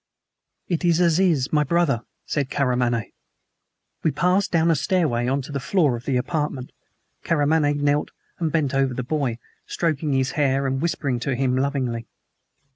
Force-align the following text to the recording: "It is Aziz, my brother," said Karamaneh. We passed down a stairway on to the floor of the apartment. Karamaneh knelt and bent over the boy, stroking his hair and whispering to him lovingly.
"It 0.67 0.83
is 0.83 0.99
Aziz, 0.99 1.53
my 1.53 1.63
brother," 1.63 2.01
said 2.25 2.49
Karamaneh. 2.49 3.11
We 4.01 4.09
passed 4.09 4.51
down 4.51 4.71
a 4.71 4.75
stairway 4.75 5.27
on 5.27 5.43
to 5.43 5.51
the 5.51 5.59
floor 5.59 5.95
of 5.95 6.05
the 6.05 6.17
apartment. 6.17 6.71
Karamaneh 7.23 7.75
knelt 7.75 8.09
and 8.39 8.51
bent 8.51 8.73
over 8.73 8.95
the 8.95 9.03
boy, 9.03 9.37
stroking 9.67 10.13
his 10.13 10.31
hair 10.31 10.65
and 10.65 10.81
whispering 10.81 11.19
to 11.19 11.35
him 11.35 11.55
lovingly. 11.55 12.07